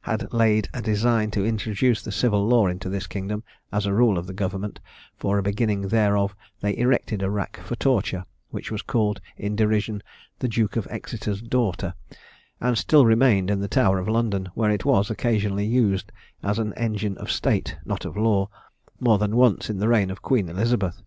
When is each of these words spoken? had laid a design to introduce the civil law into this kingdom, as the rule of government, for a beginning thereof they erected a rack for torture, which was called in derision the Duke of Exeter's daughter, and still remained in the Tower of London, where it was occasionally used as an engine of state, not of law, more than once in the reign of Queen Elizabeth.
had 0.00 0.32
laid 0.32 0.68
a 0.74 0.82
design 0.82 1.30
to 1.30 1.46
introduce 1.46 2.02
the 2.02 2.10
civil 2.10 2.48
law 2.48 2.66
into 2.66 2.88
this 2.88 3.06
kingdom, 3.06 3.44
as 3.70 3.84
the 3.84 3.94
rule 3.94 4.18
of 4.18 4.34
government, 4.34 4.80
for 5.16 5.38
a 5.38 5.42
beginning 5.44 5.82
thereof 5.86 6.34
they 6.58 6.76
erected 6.76 7.22
a 7.22 7.30
rack 7.30 7.58
for 7.62 7.76
torture, 7.76 8.24
which 8.50 8.72
was 8.72 8.82
called 8.82 9.20
in 9.36 9.54
derision 9.54 10.02
the 10.40 10.48
Duke 10.48 10.74
of 10.74 10.88
Exeter's 10.90 11.40
daughter, 11.40 11.94
and 12.60 12.76
still 12.76 13.06
remained 13.06 13.48
in 13.48 13.60
the 13.60 13.68
Tower 13.68 14.00
of 14.00 14.08
London, 14.08 14.48
where 14.54 14.72
it 14.72 14.84
was 14.84 15.10
occasionally 15.10 15.64
used 15.64 16.10
as 16.42 16.58
an 16.58 16.72
engine 16.74 17.16
of 17.18 17.30
state, 17.30 17.76
not 17.84 18.04
of 18.04 18.16
law, 18.16 18.48
more 18.98 19.18
than 19.18 19.36
once 19.36 19.70
in 19.70 19.78
the 19.78 19.86
reign 19.86 20.10
of 20.10 20.22
Queen 20.22 20.48
Elizabeth. 20.48 21.04